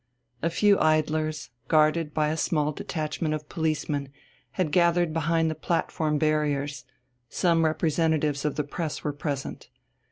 [0.41, 4.09] A few idlers, guarded by a small detachment of policemen,
[4.53, 6.85] had gathered behind the platform barriers;
[7.29, 9.69] some representatives of the press were present.